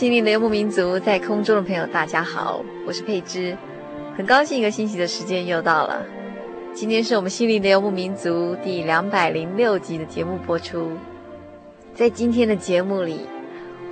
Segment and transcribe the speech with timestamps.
[0.00, 3.54] 心灵的游牧民族，在空中的朋友，大家好，我是佩芝，
[4.16, 6.02] 很高兴一个星期的时间又到了。
[6.72, 10.92] 今天是我们心灵的游牧民族第两百零六集的节目播出。
[11.94, 13.26] 在今天的节目里，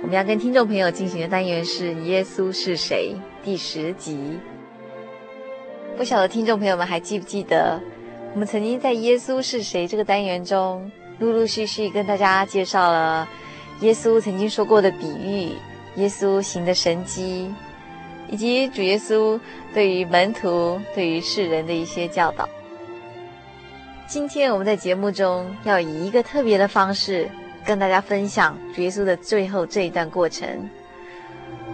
[0.01, 3.13] 我们要跟听众朋友进行的单元是《耶稣是谁》
[3.45, 4.17] 第十集。
[5.95, 7.79] 不晓得听众朋友们还记不记得，
[8.33, 13.29] 我们曾经在《耶稣是谁》这个单元中，陆陆续续跟大家介绍了
[13.81, 15.51] 耶稣曾经说过的比喻。
[15.95, 17.53] 耶稣行的神迹，
[18.29, 19.39] 以及主耶稣
[19.73, 22.47] 对于门徒、对于世人的一些教导。
[24.07, 27.29] 今天我们在节目中要以一个特别的方式
[27.65, 30.69] 跟大家分享主耶稣的最后这一段过程。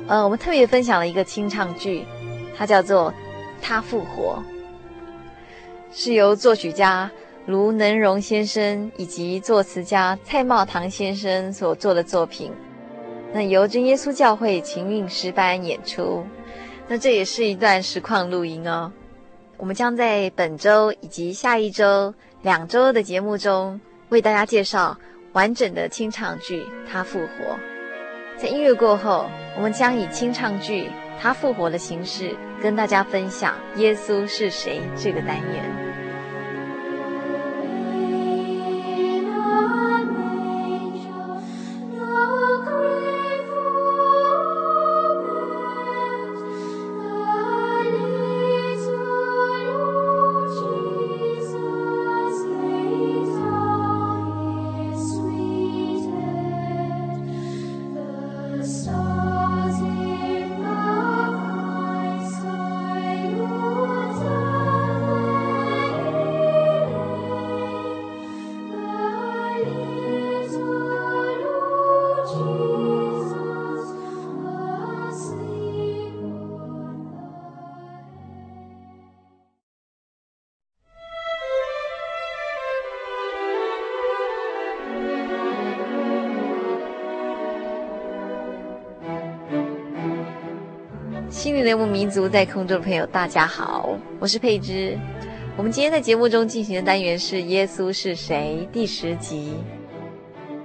[0.07, 2.05] 呃，我们特别分享了一个清唱剧，
[2.57, 3.11] 它叫做
[3.61, 4.43] 《他复活》，
[5.97, 7.09] 是由作曲家
[7.45, 12.51] 卢能荣先生以及作词家蔡茂堂先生所做的作品。
[13.35, 16.25] 那由真耶稣教会琴韵诗班演出，
[16.88, 18.90] 那这也是一段实况录音哦。
[19.57, 22.13] 我们将在本周以及下一周
[22.44, 24.97] 两周的节目中为大家介绍
[25.34, 27.25] 完整的清唱剧《他复活》。
[28.38, 30.84] 在音乐过后，我们将以清唱剧
[31.22, 35.84] 《他复活》的形式跟大家分享《耶稣是谁》这个单元。
[91.56, 95.00] 灵的游牧民族，在空中的朋友，大家好，我是佩芝。
[95.56, 99.54] 我们今天在节目中进行的单元是《耶稣是谁》第十集。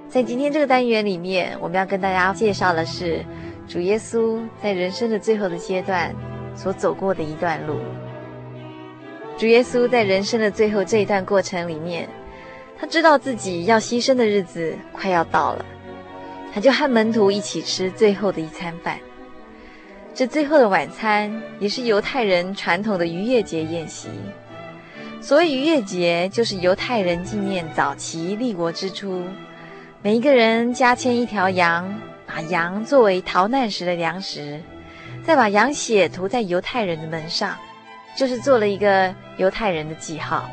[0.09, 3.23] 在今天这个单元里面，我们要跟大家介绍的是
[3.69, 6.13] 主耶稣在人生的最后的阶段
[6.55, 7.77] 所走过的一段路。
[9.37, 12.09] 主耶稣在人生的最后这一段过程里面，
[12.77, 15.65] 他知道自己要牺牲的日子快要到了，
[16.53, 18.99] 他就和门徒一起吃最后的一餐饭。
[20.13, 24.09] 这最后的晚餐也是犹太人传统的逾越节宴席。
[25.21, 29.23] 所谓逾越节，就是犹太人纪念早期立国之初，
[30.01, 31.93] 每一个人加牵一条羊，
[32.25, 34.59] 把羊作为逃难时的粮食，
[35.23, 37.55] 再把羊血涂在犹太人的门上，
[38.17, 40.49] 就是做了一个犹太人的记号。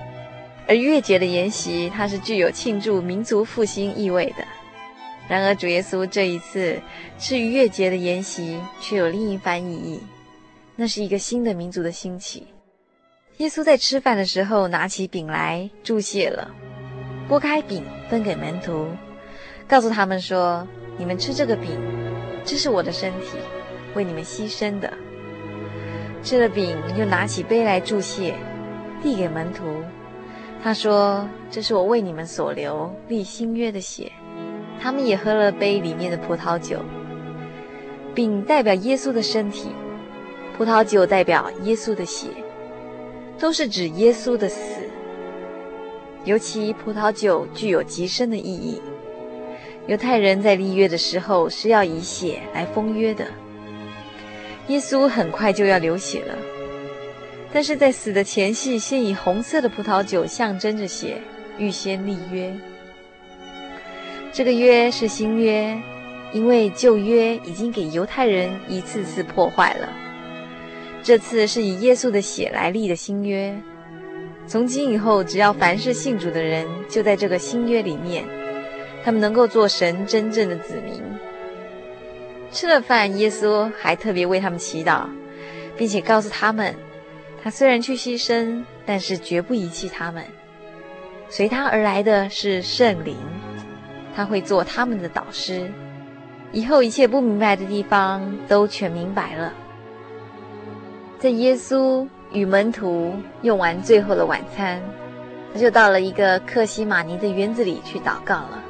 [0.69, 4.45] 而逾越节的筵席，它是具有庆祝民族复兴意味的。
[5.29, 6.81] 然而，主耶稣这一次
[7.19, 10.01] 吃逾越节的筵席，却有另一番意义。
[10.75, 12.47] 那是一个新的民族的兴起。
[13.37, 16.51] 耶稣在吃饭的时候，拿起饼来祝谢了，
[17.29, 18.89] 拨开饼分给门徒，
[19.69, 20.67] 告诉他们说
[20.97, 21.79] ：“你们吃这个饼，
[22.45, 23.37] 这是我的身体，
[23.95, 24.93] 为你们牺牲的。”
[26.25, 28.35] 吃了饼，又拿起杯来祝谢，
[29.03, 29.65] 递给门徒。
[30.63, 34.11] 他说：“这是我为你们所流立新约的血。”
[34.81, 36.79] 他们也喝了杯里面的葡萄酒。
[38.15, 39.69] 饼代表耶稣的身体，
[40.57, 42.29] 葡萄酒代表耶稣的血，
[43.39, 44.83] 都是指耶稣的死。
[46.25, 48.81] 尤其葡萄酒具有极深的意义。
[49.87, 53.25] 犹太人在立约的时候是要以血来封约的。
[54.67, 56.35] 耶稣很快就要流血了，
[57.53, 61.23] 但是在死的前夕，先以红色的葡萄酒象征着血，
[61.57, 62.55] 预先立约。
[64.33, 65.77] 这个约是新约，
[66.33, 69.89] 因为旧约已经给犹太人一次次破坏了。
[71.03, 73.57] 这次是以耶稣的血来立的新约。
[74.47, 78.25] 从今以后，只要凡是信主的人，就在这个新约里面，
[79.05, 81.03] 他们能够做神真正的子民。
[82.51, 85.07] 吃了饭，耶稣还特别为他们祈祷，
[85.77, 86.75] 并且告诉他们，
[87.43, 90.25] 他虽然去牺牲，但是绝不遗弃他们。
[91.29, 93.17] 随他而来的是圣灵，
[94.19, 95.71] 他会做他们的导师，
[96.51, 99.53] 以后一切不明白的地方都全明白了。
[101.21, 104.83] 在耶稣与门徒用完最后的晚餐，
[105.55, 108.61] 他就到了一个克西马尼的园子里去祷告了。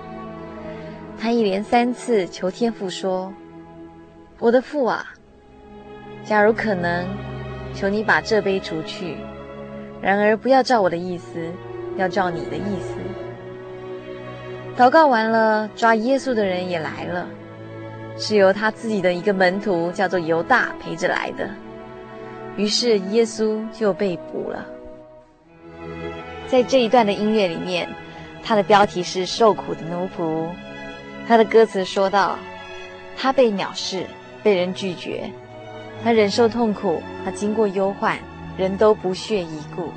[1.19, 3.33] 他一连三次求天父说。
[4.39, 5.15] 我的父啊，
[6.25, 7.07] 假如可能，
[7.73, 9.15] 求你把这杯除去；
[10.03, 11.51] 然而不要照我的意思，
[11.97, 12.99] 要照你的意思。
[14.79, 17.27] 祷告完了，抓耶稣的人也来了，
[18.17, 21.51] 是由他自己的一个门徒叫做犹大陪着来的。
[22.57, 24.65] 于是耶稣就被捕了。
[26.47, 27.89] 在这一段的音乐里面，
[28.45, 30.49] 它的标题是“受苦的奴仆”，
[31.27, 32.39] 他的歌词说道
[33.19, 34.07] ：“他被藐视。”
[34.41, 35.29] 被人拒绝，
[36.05, 38.17] 他忍受痛苦，他经过忧患，
[38.57, 39.91] 人都不屑一顾。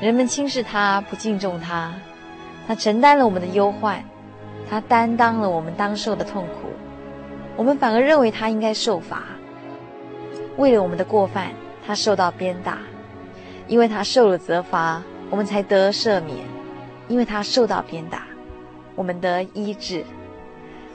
[0.00, 1.92] 人们轻视他，不敬重他。
[2.66, 4.02] 他承担了我们的忧患，
[4.68, 6.68] 他担当了我们当受的痛苦。
[7.56, 9.22] 我们反而认为他应该受罚。
[10.56, 11.52] 为了我们的过犯，
[11.86, 12.78] 他受到鞭打；
[13.68, 16.38] 因为他受了责罚，我们才得赦免；
[17.08, 18.26] 因为他受到鞭打，
[18.94, 20.04] 我们得医治。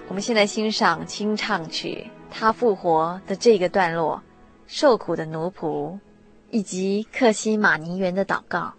[0.07, 2.07] 我们现在欣赏清唱曲。
[2.31, 4.21] 他复活的这个段落，
[4.67, 5.97] 受苦的奴仆，
[6.51, 8.75] 以及克西马尼园的祷告。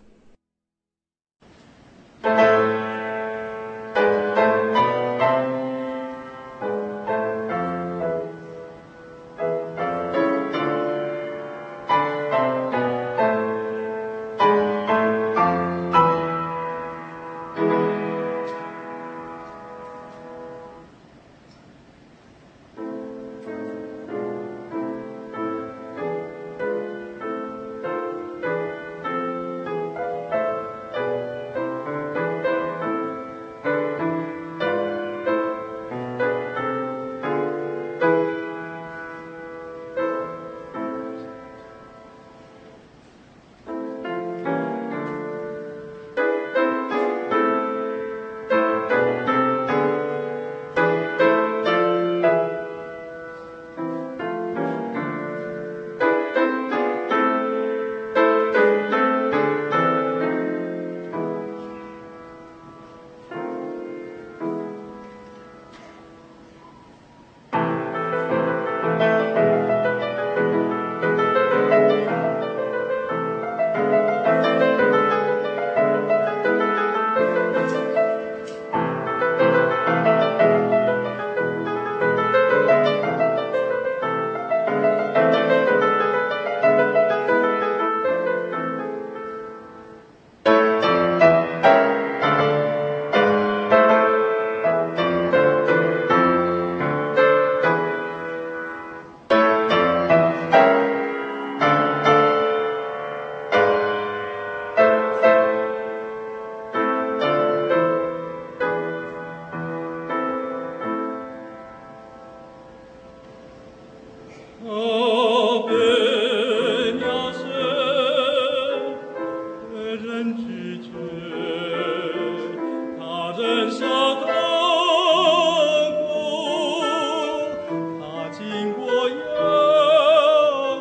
[128.91, 129.15] 所有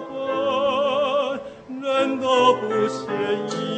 [0.10, 1.40] 花，
[1.80, 2.26] 人都
[2.56, 3.06] 不屑
[3.52, 3.69] 一。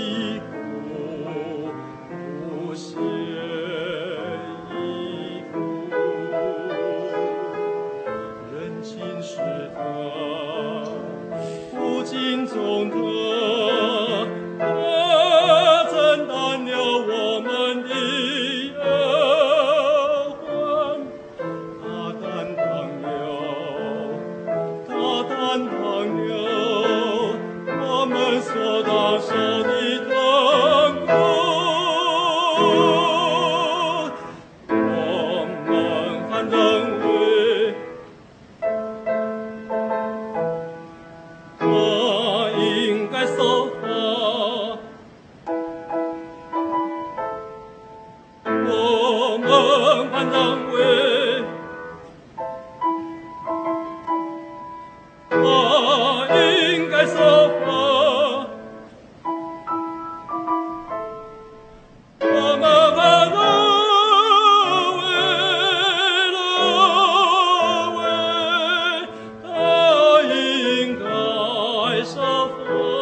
[72.50, 73.01] favor.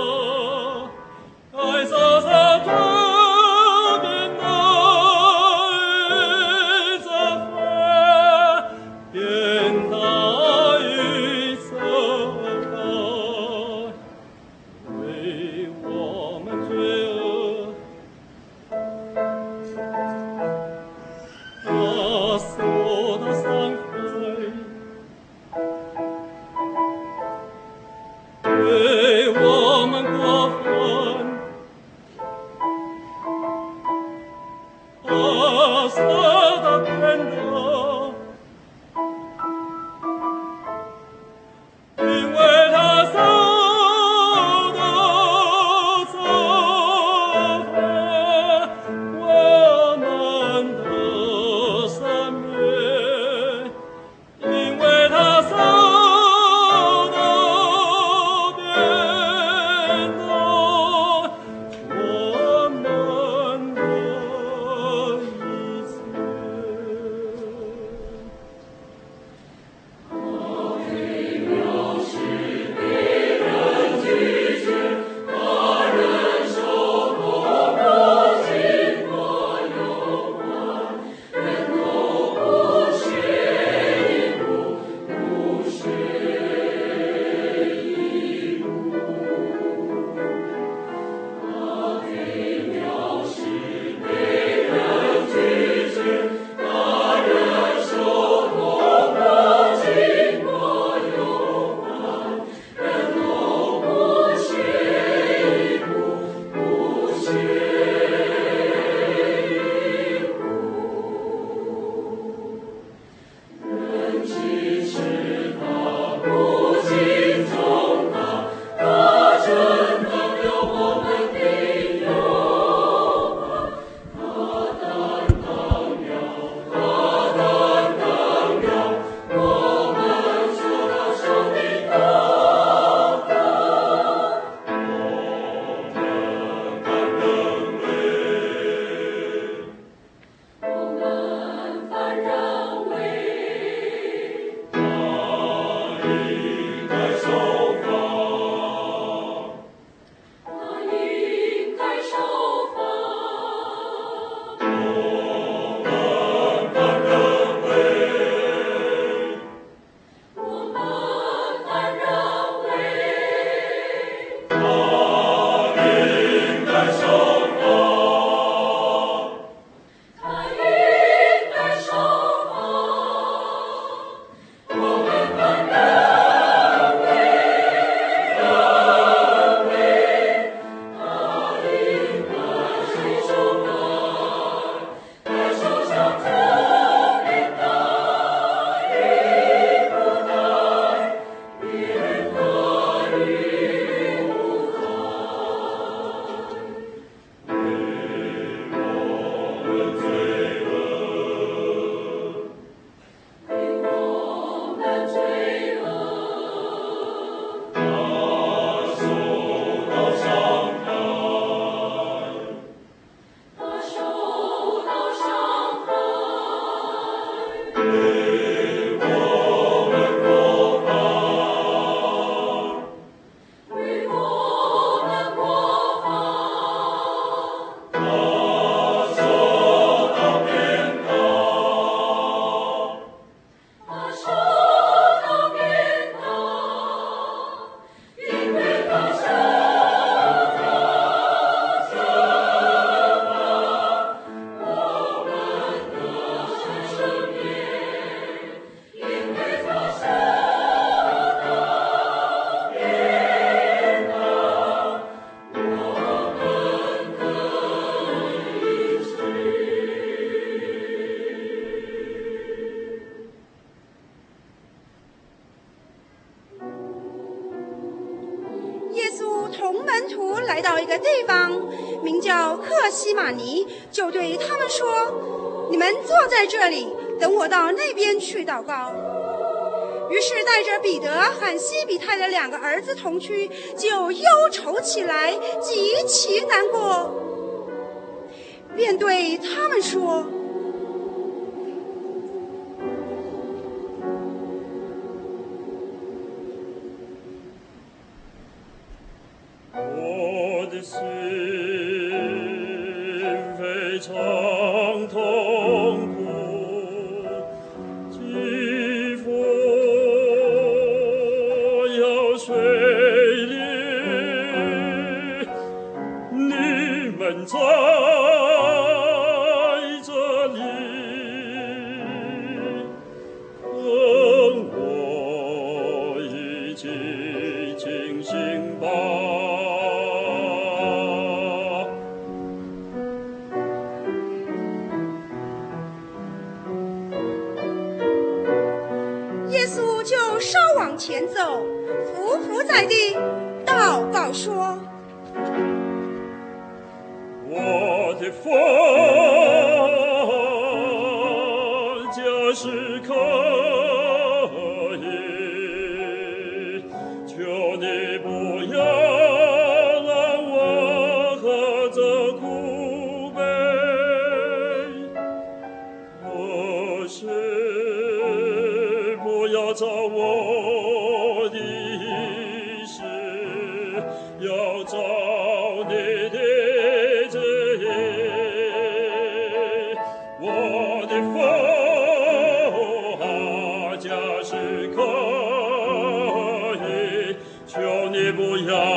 [388.31, 388.88] bo ja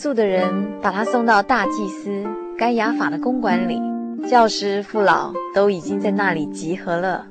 [0.00, 2.24] 素的人把他送到大祭司
[2.56, 3.78] 该亚法的公馆里，
[4.26, 7.26] 教师、父老都已经在那里集合了。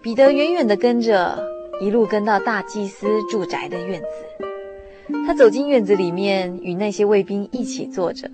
[0.00, 1.38] 彼得远远地跟着，
[1.82, 5.14] 一路跟到大祭司住宅的院子。
[5.26, 8.30] 他走进院子里面，与那些卫兵一起坐着，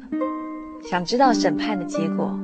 [0.89, 2.39] 想知道审判的结果。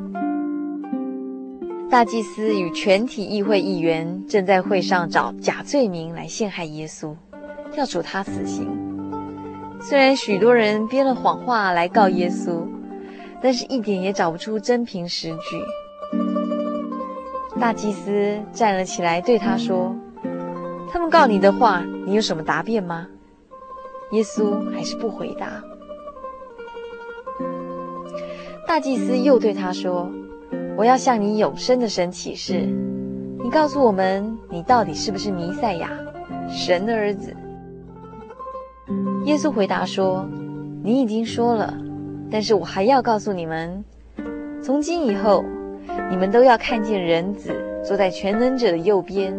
[1.89, 7.15] 大祭司与全体议会议员正在会上找假罪名来陷害耶稣，
[7.77, 8.88] 要处他死刑。
[9.81, 12.67] 虽然许多人编了谎话来告耶稣，
[13.41, 15.63] 但是一点也找不出真凭实据。
[17.61, 19.95] 大祭司站了起来，对他说
[20.93, 23.07] ：“他们告你的话，你有什么答辩吗？”
[24.13, 25.63] 耶稣还是不回答。
[28.67, 30.11] 大祭司又对他说
[30.77, 32.61] ：“我要向你永生的神起誓，
[33.43, 35.91] 你告诉我们，你到底是不是弥赛亚，
[36.49, 37.35] 神的儿子？”
[39.29, 40.27] 耶稣回答说
[40.83, 41.75] ：“你已经说了，
[42.31, 43.85] 但是我还要告诉你们，
[44.63, 45.45] 从今以后，
[46.11, 49.39] 你们都要看见人子坐在全能者的右边，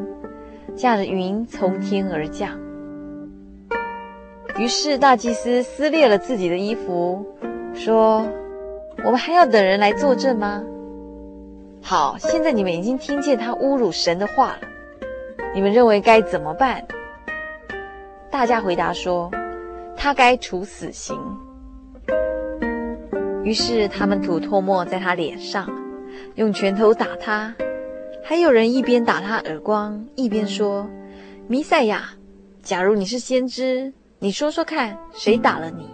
[0.75, 2.52] 驾着云从天而降。”
[4.60, 7.25] 于是大祭司撕裂了自己的衣服，
[7.73, 8.28] 说
[9.04, 10.62] ：“我们还要等人来作证吗？
[11.82, 14.60] 好，现在你们已经听见他侮辱神的话了，
[15.56, 16.86] 你们认为该怎么办？”
[18.30, 19.32] 大家回答说
[20.00, 21.16] ：“他该处死刑。”
[23.44, 25.70] 于是他们吐唾沫在他脸上，
[26.36, 27.54] 用拳头打他，
[28.24, 30.90] 还有人一边打他耳光，一边说
[31.48, 32.14] ：“弥赛亚，
[32.64, 35.88] 假如你是先知。”你说说看，谁打了你？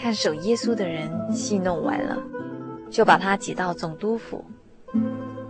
[0.00, 2.16] 看守耶稣的人戏弄完了，
[2.88, 4.44] 就把他挤到总督府。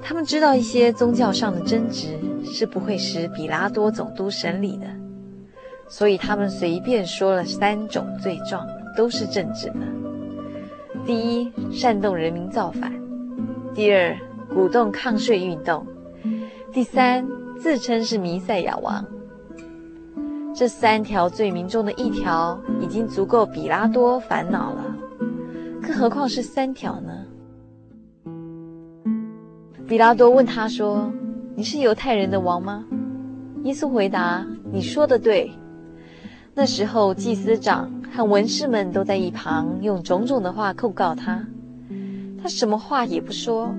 [0.01, 4.87] 他们知道一些宗教上的争执是不会使比拉多总督审理的，
[5.89, 8.67] 所以他们随便说了三种罪状，
[8.97, 9.81] 都是正直的：
[11.05, 12.91] 第一，煽动人民造反；
[13.75, 14.17] 第二，
[14.49, 15.85] 鼓动抗税运动；
[16.73, 17.27] 第三，
[17.59, 19.05] 自称是弥赛亚王。
[20.55, 24.97] 这三条罪名中的一条已经足够比拉多烦恼了，
[25.83, 27.27] 更何况是三条呢？
[29.87, 31.13] 比拉多问他说
[31.55, 32.85] ：“你是犹太人的王吗？”
[33.65, 35.53] 耶稣回答：“你说的对。”
[36.57, 41.45] 那时候祭司长和文士们都在一旁用种种的话控告他，
[42.41, 43.75] 他什么话也不说，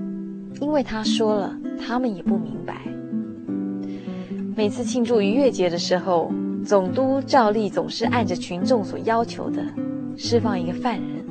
[0.60, 2.82] 因为他说了，他们也不明白。
[4.54, 6.30] 每次庆祝逾越节的时候，
[6.66, 9.62] 总督照例总是按着群众所要求的
[10.16, 11.24] 释放一个犯人。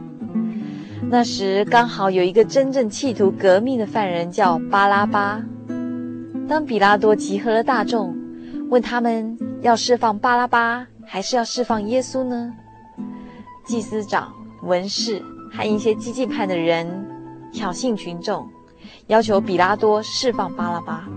[1.11, 5.43] 那时刚好有一个真正企图革命的犯人叫巴拉巴。
[6.47, 8.15] 当比拉多集合了大众，
[8.69, 12.53] 问他们要释放巴拉巴还是要释放耶稣呢？
[13.65, 17.07] 祭司长、文士和一些激进派的人
[17.51, 18.47] 挑衅群众，
[19.07, 21.07] 要求比拉多释放巴拉巴。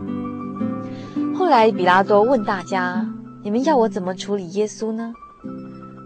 [1.37, 3.07] 后来比拉多问大家。
[3.44, 5.14] 你们要我怎么处理耶稣呢？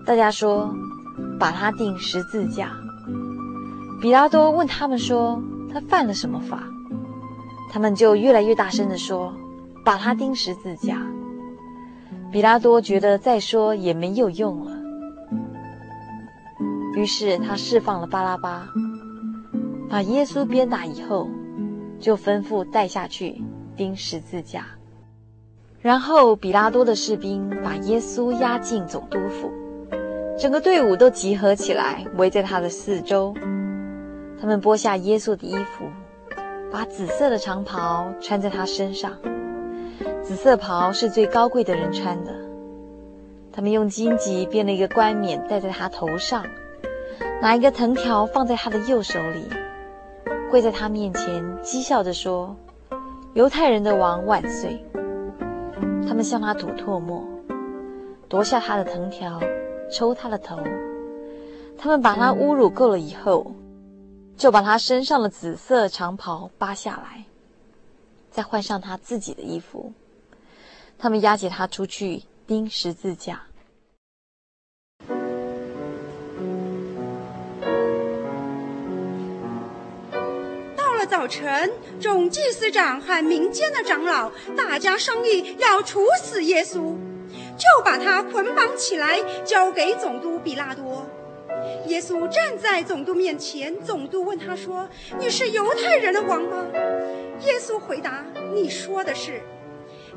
[0.06, 0.72] 大家说，
[1.40, 2.70] 把他钉十字架。
[4.02, 5.42] 比拉多问他们说，
[5.72, 6.62] 他犯了什么法？
[7.72, 9.34] 他们就越来越大声地说，
[9.82, 11.00] 把他钉十字架。
[12.32, 14.72] 比拉多觉得再说也没有用了，
[16.96, 18.66] 于是他释放了巴拉巴，
[19.90, 21.28] 把耶稣鞭打以后，
[22.00, 23.42] 就吩咐带下去
[23.76, 24.64] 钉十字架。
[25.82, 29.50] 然后，比拉多的士兵把耶稣押进总督府，
[30.38, 33.34] 整个队伍都集合起来，围在他的四周。
[34.40, 35.84] 他们剥下耶稣的衣服，
[36.72, 39.12] 把紫色的长袍穿在他身上。
[40.22, 42.32] 紫色袍是最高贵的人穿的。
[43.52, 46.46] 他们用荆棘编了一个冠冕戴在他头上，
[47.40, 49.48] 拿一个藤条放在他的右手里，
[50.48, 52.56] 跪在他面前讥笑着说
[53.34, 54.82] ：“犹太人的王万岁！”
[56.06, 57.26] 他们向他吐唾沫，
[58.28, 59.40] 夺下他的藤条，
[59.90, 60.56] 抽他的头。
[61.76, 63.54] 他们把他侮辱够了以后，
[64.36, 67.24] 就把他身上的紫色长袍扒下来，
[68.30, 69.92] 再换上他自己的衣服。
[71.02, 73.42] 他们押解他出去钉十字架。
[80.76, 86.96] 到了早晨，众祭司长和民间的长老大家商议要处死耶稣，
[87.58, 91.04] 就把他捆绑起来，交给总督比拉多。
[91.88, 94.88] 耶稣站在总督面前，总督问他说
[95.18, 96.64] ：“你是犹太人的王吗？”
[97.44, 99.42] 耶稣回答：“你说的是。”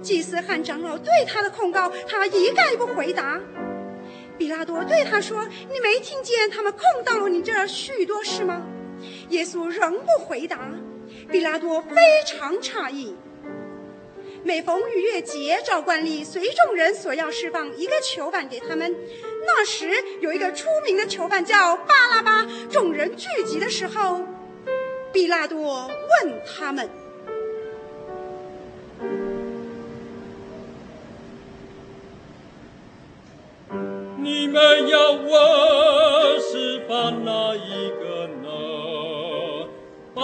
[0.01, 3.39] 祭司和长老对他的控告，他一概不回答。
[4.37, 8.61] 比拉多对他说：“你没听见他们控告了你这许多事吗？”
[9.29, 10.59] 耶稣仍不回答。
[11.31, 13.15] 比拉多非常诧异。
[14.43, 18.93] 每逢逾越节，照惯例随众人所要释放一个囚犯给他们。
[19.45, 22.45] 那时有一个出名的囚犯叫巴拉巴。
[22.69, 24.21] 众人聚集的时候，
[25.11, 26.87] 比拉多问他们
[34.25, 35.29] ：“你们要问
[36.39, 39.67] 是犯哪一个呢？
[40.15, 40.23] 巴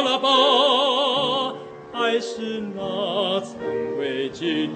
[0.00, 1.54] 拉巴，
[1.92, 4.72] 还是那曾为基督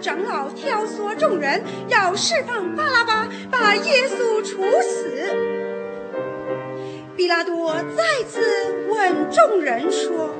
[0.00, 5.10] 长老挑唆众人要释放巴拉巴，把耶稣处死。
[7.16, 8.40] 比拉多再次
[8.88, 10.33] 问众人说：“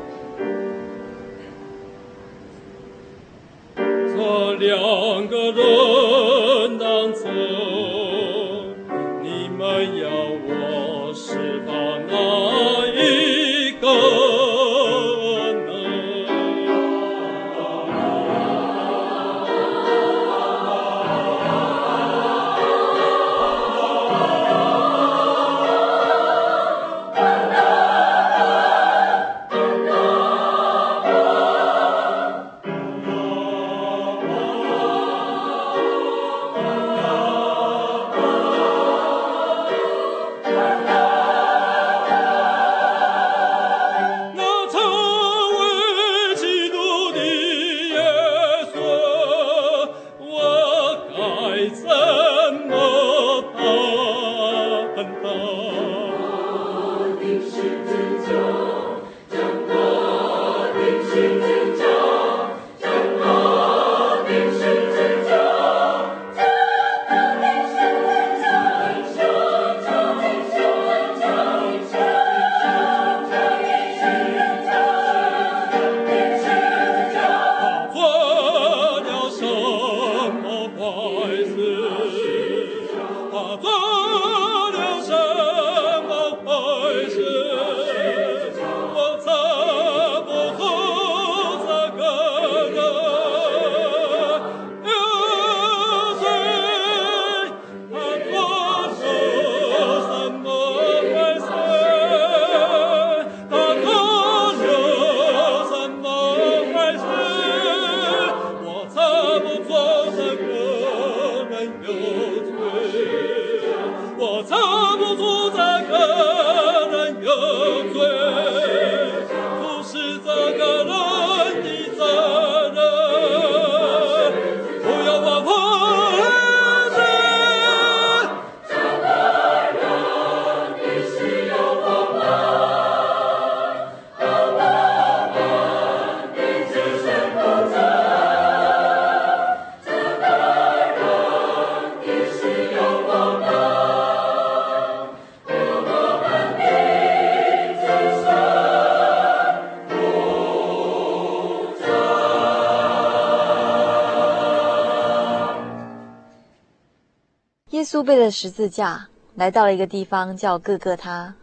[157.94, 161.36] 稣背着十字架来到了一个地方，叫各个他。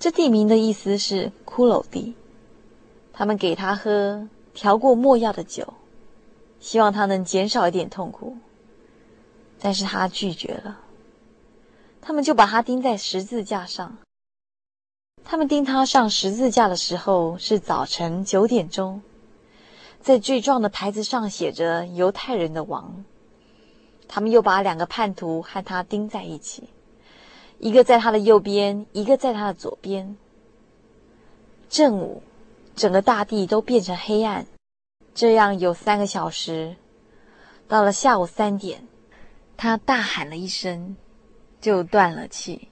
[0.00, 2.16] 这地名的意思是骷髅地。
[3.12, 5.74] 他们给他喝调过没药的酒，
[6.58, 8.36] 希望他能减少一点痛苦，
[9.60, 10.80] 但是他拒绝了。
[12.00, 13.98] 他们就把他钉在十字架上。
[15.22, 19.00] 他们钉他上十字架的时候是早晨九点钟，
[20.00, 23.04] 在最壮的牌子上写着“犹太人的王”。
[24.14, 26.68] 他们又把两个叛徒和他钉在一起，
[27.58, 30.18] 一个在他的右边，一个在他的左边。
[31.70, 32.22] 正午，
[32.76, 34.46] 整个大地都变成黑暗，
[35.14, 36.76] 这样有三个小时。
[37.66, 38.86] 到了下午三点，
[39.56, 40.94] 他大喊了一声，
[41.58, 42.68] 就断了气。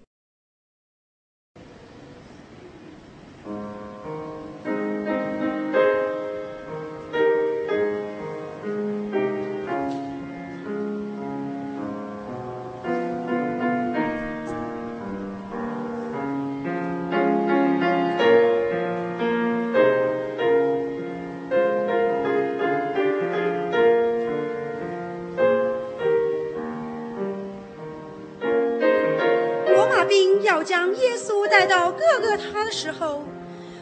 [32.10, 33.22] 带到各各他的时候，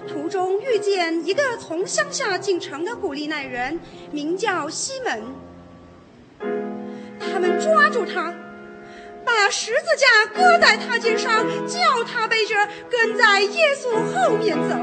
[0.07, 5.23] 途中遇见一个从乡下进城的古利奈人，名叫西门。
[7.19, 8.35] 他们抓住他，
[9.25, 12.55] 把十字架搁在他肩上，叫他背着
[12.91, 14.77] 跟在耶稣后面走。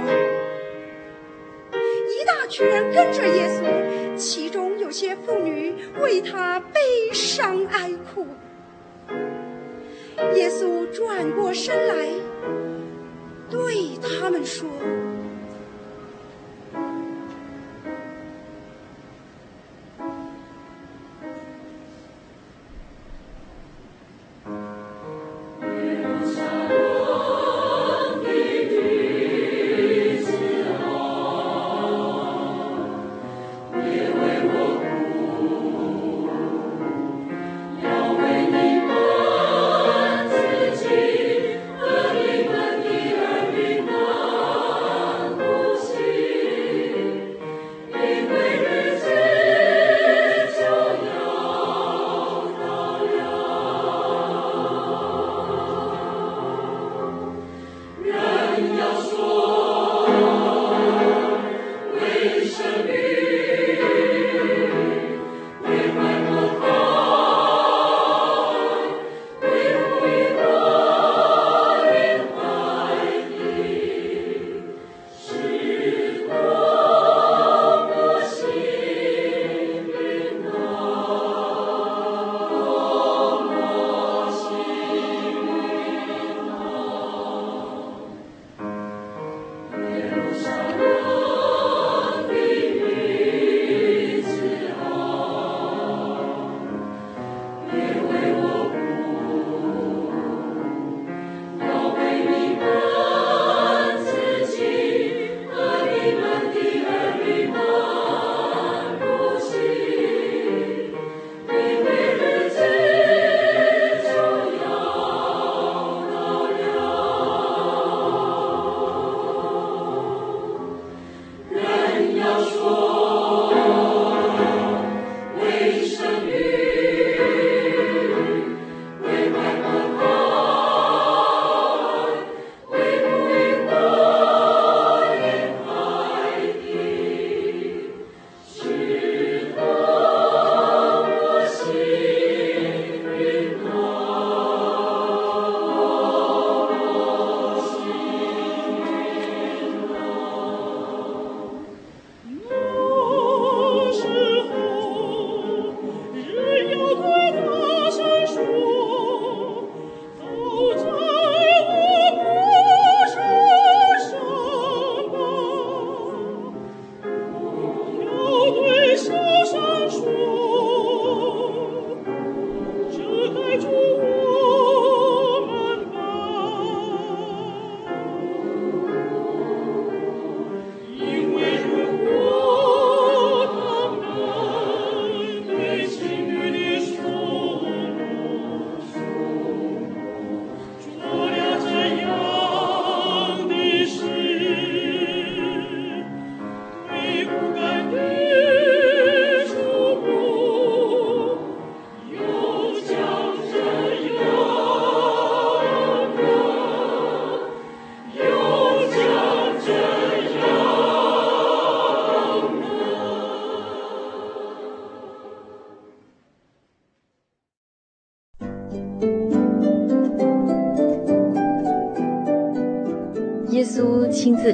[1.72, 8.26] 一大群人跟着耶稣，其中有些妇女为他悲伤哀哭。
[10.34, 12.08] 耶稣转过身来，
[13.76, 14.66] 对他们说。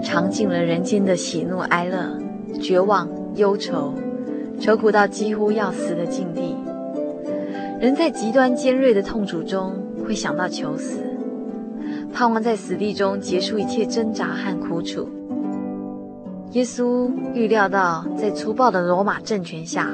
[0.04, 2.18] 尝尽了人间的喜怒哀乐、
[2.60, 3.94] 绝望、忧愁，
[4.60, 6.56] 愁苦到几乎要死的境地。
[7.80, 9.74] 人在极端尖锐的痛楚中，
[10.06, 11.00] 会想到求死，
[12.14, 15.08] 盼望在死地中结束一切挣扎和苦楚。
[16.52, 19.90] 耶稣预料到，在粗暴的罗马政权下，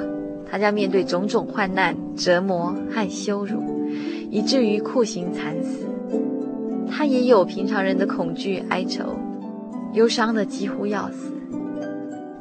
[0.49, 3.61] 他将面对种种患难、折磨和羞辱，
[4.31, 5.85] 以至于酷刑惨死。
[6.89, 9.03] 他也有平常人的恐惧、哀愁，
[9.97, 11.33] 忧伤的几乎要死。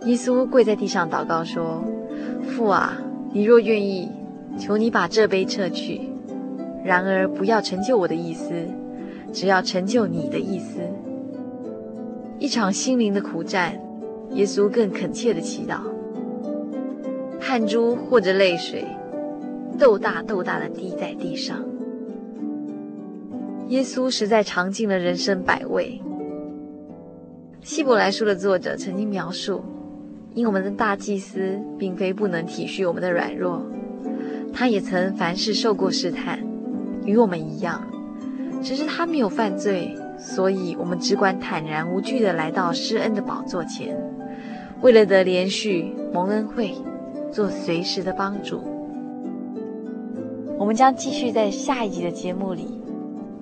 [0.04, 1.82] 耶稣跪在地上祷告说
[2.46, 2.96] ：“父啊，
[3.32, 4.09] 你若愿意。”
[4.59, 6.00] 求你把这杯撤去，
[6.82, 8.50] 然而不要成就我的意思，
[9.30, 10.78] 只要成就你的意思。
[12.38, 13.78] 一场心灵的苦战，
[14.30, 15.80] 耶稣更恳切的祈祷，
[17.38, 18.82] 汗珠或者泪水，
[19.78, 21.62] 豆大豆大的滴在地上。
[23.68, 26.00] 耶稣实在尝尽了人生百味。
[27.66, 29.60] 希伯来书的作者曾经描述，
[30.34, 33.60] 因我们的大祭司并非不能体恤我们的软弱。
[34.52, 36.38] 他也曾凡事受过试探，
[37.04, 37.84] 与我们一样，
[38.62, 44.00] 只是他没有犯罪，所以我们只管坦然无惧地来到施恩的宝座前，
[44.80, 46.72] 为了得怜恤蒙恩惠，
[47.32, 48.62] 做随时的帮助。
[50.56, 52.80] 我们将继续在下一集的节目里，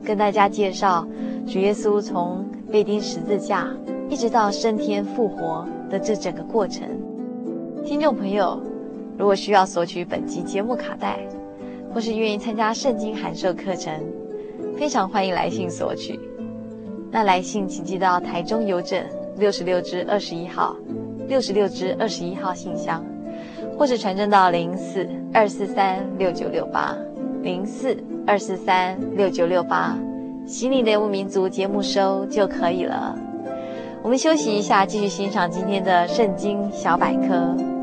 [0.03, 1.07] 跟大家介绍
[1.47, 3.69] 主耶稣从被钉十字架
[4.15, 6.89] 一直到升天复活的这整个过程。
[7.85, 8.63] 听众朋友。
[9.19, 11.19] 如果需要索取本集节目卡带，
[11.93, 13.93] 或是愿意参加圣经函授课程，
[14.77, 16.19] 非常欢迎来信索取。
[17.11, 19.05] 那来信请寄到台中邮政
[19.37, 20.77] 六十六支二十一号，
[21.27, 23.05] 六十六支二十一号信箱，
[23.77, 26.97] 或是传真到零四二四三六九六八
[27.43, 29.99] 零四二四三六九六八，
[30.47, 33.19] 心灵的游牧民族节目收就可以了。
[34.05, 37.74] 我们休息一下，继续欣赏今天的圣经小百科。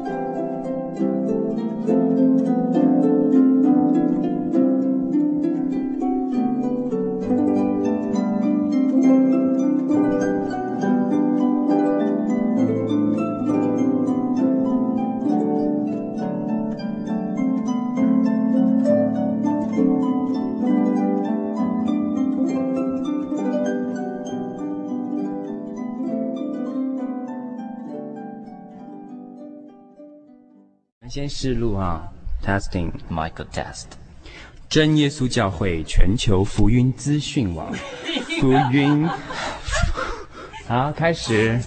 [31.42, 32.04] 试录啊
[32.46, 33.86] ，testing，Michael test。
[34.70, 37.74] 真耶稣教会全球福音资讯网，
[38.40, 39.10] 福音。
[40.68, 41.60] 好，开始。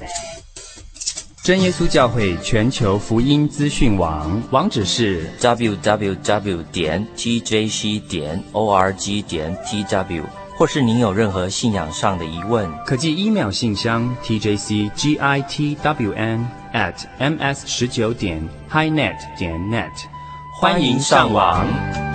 [1.42, 10.22] 真耶稣教会全球福音资讯网，网址是 www 点 tjc 点 org 点 tw，
[10.56, 15.64] 或是您有任何信仰上的疑问，可寄 email 信箱 tjcgitwn
[16.74, 19.90] at ms 十九点 highnet 点 net，
[20.60, 22.13] 欢迎上网。